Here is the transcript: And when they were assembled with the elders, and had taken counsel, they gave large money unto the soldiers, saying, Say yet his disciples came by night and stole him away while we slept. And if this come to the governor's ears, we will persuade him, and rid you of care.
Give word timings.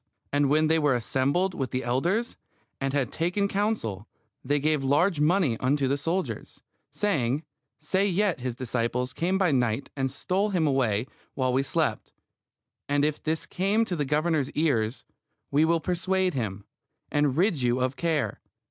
And 0.33 0.49
when 0.49 0.65
they 0.65 0.79
were 0.79 0.95
assembled 0.95 1.53
with 1.53 1.69
the 1.69 1.83
elders, 1.83 2.35
and 2.79 2.91
had 2.91 3.11
taken 3.11 3.47
counsel, 3.47 4.07
they 4.43 4.59
gave 4.59 4.83
large 4.83 5.19
money 5.19 5.59
unto 5.59 5.87
the 5.87 5.95
soldiers, 5.95 6.59
saying, 6.91 7.43
Say 7.79 8.07
yet 8.09 8.39
his 8.39 8.55
disciples 8.55 9.13
came 9.13 9.37
by 9.37 9.51
night 9.51 9.91
and 9.95 10.09
stole 10.09 10.49
him 10.49 10.65
away 10.65 11.05
while 11.35 11.53
we 11.53 11.61
slept. 11.61 12.11
And 12.89 13.05
if 13.05 13.21
this 13.21 13.45
come 13.45 13.85
to 13.85 13.95
the 13.95 14.03
governor's 14.03 14.49
ears, 14.53 15.05
we 15.51 15.65
will 15.65 15.79
persuade 15.79 16.33
him, 16.33 16.65
and 17.11 17.37
rid 17.37 17.61
you 17.61 17.79
of 17.79 17.95
care. 17.95 18.39